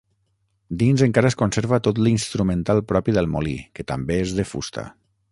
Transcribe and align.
Dins 0.83 1.01
encara 1.07 1.29
es 1.33 1.35
conserva 1.41 1.79
tot 1.87 2.01
l'instrumental 2.07 2.81
propi 2.91 3.15
del 3.17 3.29
molí, 3.35 3.53
que 3.79 3.85
també 3.93 4.17
és 4.23 4.33
de 4.39 4.47
fusta. 4.53 4.87